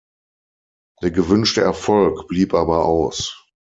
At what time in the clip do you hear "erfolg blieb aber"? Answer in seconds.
1.61-2.85